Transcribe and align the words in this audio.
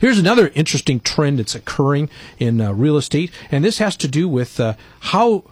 Here's 0.00 0.18
another 0.18 0.52
interesting 0.54 1.00
trend 1.00 1.38
that's 1.38 1.54
occurring 1.54 2.08
in 2.38 2.60
uh, 2.60 2.72
real 2.72 2.96
estate, 2.96 3.32
and 3.50 3.64
this 3.64 3.78
has 3.78 3.96
to 3.96 4.08
do 4.08 4.28
with 4.28 4.60
uh, 4.60 4.74
how 5.00 5.44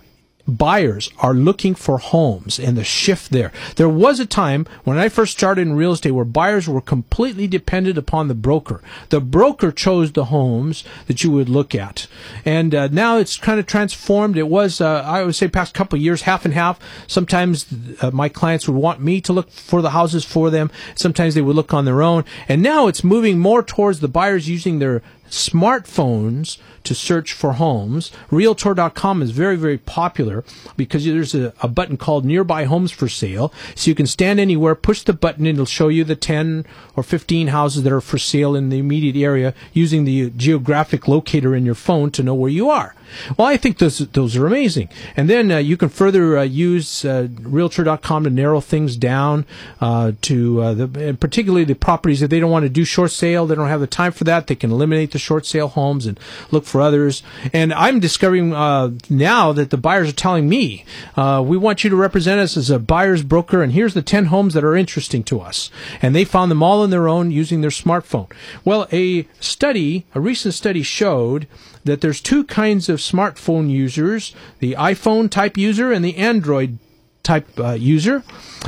buyers 0.46 1.10
are 1.18 1.34
looking 1.34 1.74
for 1.74 1.98
homes 1.98 2.58
and 2.58 2.76
the 2.76 2.84
shift 2.84 3.30
there. 3.30 3.52
There 3.76 3.88
was 3.88 4.20
a 4.20 4.26
time 4.26 4.66
when 4.84 4.98
I 4.98 5.08
first 5.08 5.32
started 5.32 5.62
in 5.62 5.74
real 5.74 5.92
estate 5.92 6.12
where 6.12 6.24
buyers 6.24 6.68
were 6.68 6.80
completely 6.80 7.46
dependent 7.46 7.98
upon 7.98 8.28
the 8.28 8.34
broker. 8.34 8.82
The 9.08 9.20
broker 9.20 9.72
chose 9.72 10.12
the 10.12 10.26
homes 10.26 10.84
that 11.06 11.24
you 11.24 11.30
would 11.30 11.48
look 11.48 11.74
at. 11.74 12.06
And 12.44 12.74
uh, 12.74 12.88
now 12.88 13.18
it's 13.18 13.36
kind 13.36 13.58
of 13.58 13.66
transformed. 13.66 14.36
It 14.36 14.48
was, 14.48 14.80
uh, 14.80 15.02
I 15.02 15.24
would 15.24 15.34
say, 15.34 15.48
past 15.48 15.74
couple 15.74 15.98
years, 15.98 16.22
half 16.22 16.44
and 16.44 16.54
half. 16.54 16.78
Sometimes 17.06 17.66
uh, 18.00 18.10
my 18.10 18.28
clients 18.28 18.68
would 18.68 18.76
want 18.76 19.00
me 19.00 19.20
to 19.22 19.32
look 19.32 19.50
for 19.50 19.82
the 19.82 19.90
houses 19.90 20.24
for 20.24 20.50
them. 20.50 20.70
Sometimes 20.94 21.34
they 21.34 21.42
would 21.42 21.56
look 21.56 21.74
on 21.74 21.84
their 21.84 22.02
own. 22.02 22.24
And 22.48 22.62
now 22.62 22.86
it's 22.86 23.04
moving 23.04 23.38
more 23.38 23.62
towards 23.62 24.00
the 24.00 24.08
buyers 24.08 24.48
using 24.48 24.78
their 24.78 25.02
smartphones 25.30 26.58
to 26.86 26.94
search 26.94 27.32
for 27.32 27.54
homes. 27.54 28.12
Realtor.com 28.30 29.22
is 29.22 29.32
very, 29.32 29.56
very 29.56 29.78
popular 29.78 30.44
because 30.76 31.04
there's 31.04 31.34
a, 31.34 31.52
a, 31.60 31.68
button 31.68 31.96
called 31.96 32.24
Nearby 32.24 32.64
Homes 32.64 32.92
for 32.92 33.08
Sale. 33.08 33.52
So 33.74 33.90
you 33.90 33.94
can 33.94 34.06
stand 34.06 34.40
anywhere, 34.40 34.74
push 34.74 35.02
the 35.02 35.12
button, 35.12 35.46
and 35.46 35.56
it'll 35.56 35.66
show 35.66 35.88
you 35.88 36.04
the 36.04 36.16
10 36.16 36.64
or 36.94 37.02
15 37.02 37.48
houses 37.48 37.82
that 37.82 37.92
are 37.92 38.00
for 38.00 38.18
sale 38.18 38.54
in 38.54 38.68
the 38.68 38.78
immediate 38.78 39.16
area 39.16 39.52
using 39.72 40.04
the 40.04 40.30
geographic 40.30 41.08
locator 41.08 41.54
in 41.54 41.66
your 41.66 41.74
phone 41.74 42.10
to 42.12 42.22
know 42.22 42.34
where 42.34 42.50
you 42.50 42.70
are. 42.70 42.94
Well, 43.36 43.48
I 43.48 43.56
think 43.56 43.78
those 43.78 43.98
those 43.98 44.36
are 44.36 44.46
amazing. 44.46 44.88
And 45.16 45.30
then 45.30 45.50
uh, 45.50 45.58
you 45.58 45.76
can 45.76 45.88
further 45.88 46.38
uh, 46.38 46.42
use 46.42 47.04
uh, 47.04 47.28
Realtor.com 47.40 48.24
to 48.24 48.30
narrow 48.30 48.60
things 48.60 48.96
down 48.96 49.46
uh, 49.80 50.12
to 50.22 50.62
uh, 50.62 50.74
the, 50.74 51.16
particularly 51.18 51.64
the 51.64 51.74
properties 51.74 52.20
that 52.20 52.28
they 52.28 52.40
don't 52.40 52.50
want 52.50 52.64
to 52.64 52.68
do 52.68 52.84
short 52.84 53.10
sale. 53.10 53.46
They 53.46 53.54
don't 53.54 53.68
have 53.68 53.80
the 53.80 53.86
time 53.86 54.12
for 54.12 54.24
that. 54.24 54.46
They 54.46 54.54
can 54.54 54.70
eliminate 54.70 55.12
short 55.18 55.46
sale 55.46 55.68
homes 55.68 56.06
and 56.06 56.18
look 56.50 56.64
for 56.64 56.80
others. 56.80 57.22
And 57.52 57.72
I'm 57.72 58.00
discovering 58.00 58.54
uh, 58.54 58.92
now 59.08 59.52
that 59.52 59.70
the 59.70 59.76
buyers 59.76 60.08
are 60.08 60.12
telling 60.12 60.48
me, 60.48 60.84
we 61.16 61.56
want 61.56 61.84
you 61.84 61.90
to 61.90 61.96
represent 61.96 62.40
us 62.40 62.56
as 62.56 62.70
a 62.70 62.78
buyer's 62.78 63.22
broker, 63.22 63.62
and 63.62 63.72
here's 63.72 63.94
the 63.94 64.02
10 64.02 64.26
homes 64.26 64.54
that 64.54 64.64
are 64.64 64.76
interesting 64.76 65.22
to 65.24 65.40
us. 65.40 65.70
And 66.02 66.14
they 66.14 66.24
found 66.24 66.50
them 66.50 66.62
all 66.62 66.82
on 66.82 66.90
their 66.90 67.08
own 67.08 67.30
using 67.30 67.60
their 67.60 67.70
smartphone. 67.70 68.30
Well, 68.64 68.86
a 68.92 69.26
study, 69.40 70.06
a 70.14 70.20
recent 70.20 70.54
study 70.54 70.82
showed 70.82 71.46
that 71.84 72.00
there's 72.00 72.20
two 72.20 72.44
kinds 72.44 72.88
of 72.88 72.98
smartphone 72.98 73.70
users 73.70 74.34
the 74.58 74.74
iPhone 74.78 75.30
type 75.30 75.56
user 75.56 75.92
and 75.92 76.04
the 76.04 76.16
Android 76.16 76.78
type 77.26 77.48
uh, 77.58 77.72
user. 77.72 78.22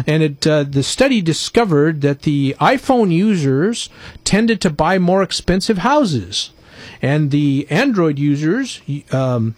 And 0.06 0.23
it, 0.23 0.47
uh, 0.47 0.64
the 0.64 0.83
study 0.83 1.23
discovered 1.23 2.03
that 2.03 2.23
the 2.23 2.56
iPhone 2.61 3.12
users 3.12 3.89
tended 4.25 4.61
to 4.62 4.70
buy 4.70 4.98
more 4.98 5.23
expensive 5.23 5.78
houses. 5.78 6.51
And 7.01 7.31
the 7.31 7.67
Android 7.70 8.19
users 8.19 8.81
um, 9.12 9.55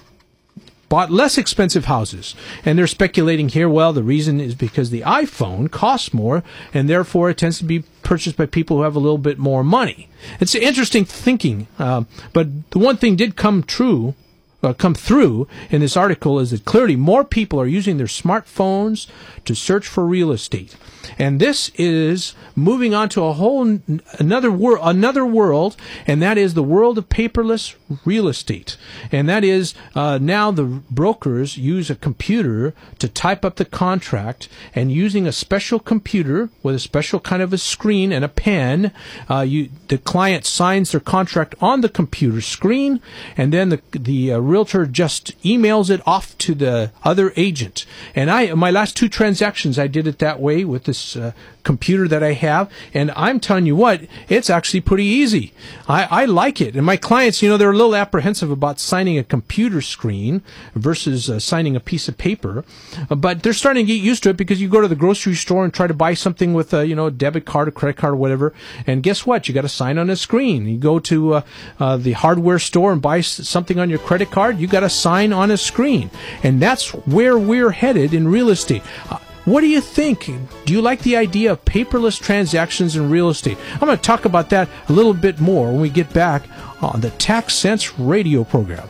bought 0.91 1.11
less 1.11 1.39
expensive 1.39 1.87
houses. 1.87 2.35
And 2.65 2.79
they're 2.79 2.87
speculating 2.87 3.49
here, 3.49 3.69
well, 3.69 3.95
the 3.95 4.03
reason 4.03 4.41
is 4.41 4.55
because 4.55 4.91
the 4.91 5.03
iPhone 5.03 5.71
costs 5.71 6.13
more, 6.13 6.43
and 6.75 6.89
therefore 6.89 7.31
it 7.31 7.39
tends 7.39 7.59
to 7.59 7.65
be 7.65 7.85
purchased 8.03 8.37
by 8.37 8.47
people 8.47 8.77
who 8.77 8.83
have 8.83 8.97
a 8.97 9.01
little 9.01 9.19
bit 9.19 9.39
more 9.39 9.65
money. 9.65 10.09
It's 10.41 10.55
interesting 10.55 11.07
thinking, 11.07 11.69
uh, 11.79 12.05
but 12.35 12.71
the 12.73 12.79
one 12.79 12.99
thing 12.99 13.17
did 13.17 13.37
come 13.37 13.63
true 13.63 14.15
uh, 14.63 14.73
come 14.73 14.95
through 14.95 15.49
in 15.71 15.81
this 15.81 15.97
article 15.97 16.39
is 16.39 16.51
that 16.51 16.65
clearly 16.65 16.97
more 16.97 17.25
people 17.25 17.61
are 17.61 17.67
using 17.67 17.97
their 17.97 18.07
smartphones 18.07 19.07
to 19.45 19.55
search 19.55 19.87
for 19.87 20.07
real 20.07 20.33
estate. 20.33 20.77
And 21.19 21.41
this 21.41 21.71
is 21.75 22.35
moving 22.55 22.95
on 22.95 23.09
to 23.11 23.25
a 23.25 23.33
whole 23.33 23.81
another 24.19 24.51
world, 24.51 24.81
another 24.83 25.27
world, 25.27 25.77
and 26.07 26.23
that 26.23 26.39
is 26.39 26.55
the 26.55 26.63
world 26.63 26.99
of 26.99 27.09
paperless 27.09 27.75
real 28.05 28.29
estate. 28.29 28.77
And 29.11 29.29
that 29.29 29.45
is 29.45 29.75
uh, 29.95 30.19
now 30.21 30.51
the 30.51 30.65
brokers 30.65 31.57
use 31.57 31.91
a 31.91 31.95
computer 31.95 32.75
to 32.99 33.09
type 33.09 33.45
up 33.45 33.57
the 33.57 33.65
contract, 33.65 34.49
and 34.75 34.93
using 34.93 35.27
a 35.27 35.33
special 35.33 35.79
computer 35.79 36.51
with 36.63 36.75
a 36.75 36.79
special 36.79 37.21
kind 37.21 37.43
of 37.43 37.53
a 37.53 37.59
screen 37.59 38.13
and 38.13 38.25
a 38.25 38.29
pen, 38.29 38.93
uh, 39.29 39.41
you 39.41 39.71
the 39.89 39.99
client 39.99 40.45
signs 40.45 40.93
their 40.93 41.01
contract 41.01 41.55
on 41.61 41.81
the 41.81 41.89
computer 41.89 42.41
screen, 42.41 43.01
and 43.37 43.53
then 43.53 43.71
the 43.71 43.81
the 43.93 44.33
uh, 44.33 44.39
realtor 44.51 44.87
just 44.87 45.41
emails 45.43 45.91
it 45.91 46.07
off 46.07 46.37
to 46.39 46.55
the 46.55 46.93
other 47.05 47.33
agent. 47.37 47.87
And 48.15 48.31
I 48.31 48.53
my 48.55 48.71
last 48.71 48.97
two 48.97 49.09
transactions 49.09 49.79
I 49.79 49.87
did 49.87 50.07
it 50.07 50.19
that 50.19 50.41
way 50.41 50.65
with 50.65 50.85
this 50.85 51.17
uh, 51.17 51.33
computer 51.71 52.09
that 52.09 52.21
I 52.21 52.33
have, 52.33 52.69
and 52.93 53.13
I'm 53.15 53.39
telling 53.39 53.65
you 53.65 53.77
what, 53.77 54.01
it's 54.29 54.51
actually 54.51 54.81
pretty 54.81 55.05
easy. 55.05 55.53
I, 55.87 56.23
I 56.23 56.25
like 56.25 56.61
it, 56.61 56.75
and 56.75 56.85
my 56.85 56.97
clients, 56.97 57.43
you 57.43 57.49
know, 57.49 57.57
they're 57.57 57.71
a 57.71 57.77
little 57.77 57.95
apprehensive 57.95 58.51
about 58.51 58.81
signing 58.81 59.17
a 59.19 59.23
computer 59.23 59.81
screen 59.81 60.43
versus 60.75 61.31
uh, 61.31 61.39
signing 61.39 61.77
a 61.77 61.81
piece 61.91 62.09
of 62.09 62.19
paper, 62.19 62.65
uh, 63.09 63.15
but 63.15 63.45
they're 63.45 63.53
starting 63.53 63.87
to 63.87 63.93
get 63.93 64.03
used 64.03 64.25
to 64.25 64.31
it 64.31 64.37
because 64.37 64.61
you 64.61 64.69
go 64.69 64.81
to 64.81 64.89
the 64.89 64.97
grocery 64.97 65.37
store 65.37 65.63
and 65.63 65.73
try 65.73 65.87
to 65.87 65.95
buy 65.95 66.13
something 66.13 66.55
with 66.55 66.75
a 66.75 66.89
you 66.89 66.97
know 66.97 67.09
debit 67.09 67.45
card, 67.47 67.69
or 67.69 67.71
credit 67.71 67.97
card, 67.97 68.15
or 68.15 68.17
whatever, 68.17 68.53
and 68.85 69.05
guess 69.05 69.25
what? 69.25 69.47
You 69.47 69.55
got 69.55 69.63
to 69.63 69.69
sign 69.69 69.97
on 69.97 70.11
a 70.11 70.17
screen. 70.17 70.67
You 70.67 70.77
go 70.77 70.99
to 70.99 71.35
uh, 71.35 71.43
uh, 71.79 71.97
the 71.99 72.13
hardware 72.13 72.59
store 72.59 72.91
and 72.91 73.01
buy 73.01 73.21
something 73.21 73.79
on 73.79 73.89
your 73.91 74.01
credit 74.01 74.33
card, 74.33 74.59
you 74.59 74.67
got 74.67 74.81
to 74.81 74.91
sign 74.91 75.33
on 75.33 75.53
a 75.53 75.57
screen, 75.57 76.11
and 76.43 76.61
that's 76.61 76.91
where 77.07 77.39
we're 77.39 77.71
headed 77.71 78.13
in 78.13 78.27
real 78.27 78.49
estate. 78.49 78.83
Uh, 79.09 79.19
what 79.51 79.63
do 79.63 79.67
you 79.67 79.81
think? 79.81 80.27
Do 80.65 80.73
you 80.73 80.81
like 80.81 81.03
the 81.03 81.17
idea 81.17 81.51
of 81.51 81.65
paperless 81.65 82.21
transactions 82.21 82.95
in 82.95 83.11
real 83.11 83.31
estate? 83.31 83.59
I'm 83.75 83.81
going 83.81 83.97
to 83.97 84.03
talk 84.03 84.25
about 84.25 84.51
that 84.51 84.69
a 84.89 84.93
little 84.93 85.13
bit 85.13 85.41
more 85.41 85.73
when 85.73 85.81
we 85.81 85.91
get 85.91 86.13
back 86.13 86.45
on 86.81 87.01
the 87.01 87.11
Tax 87.11 87.55
Sense 87.55 87.99
radio 87.99 88.45
program. 88.45 88.89